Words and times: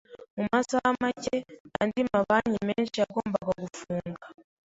Mu 0.35 0.43
masaha 0.53 0.89
make, 1.01 1.37
andi 1.81 1.99
mabanki 2.11 2.59
menshi 2.69 2.97
yagombaga 3.01 3.51
gufunga. 3.63 4.25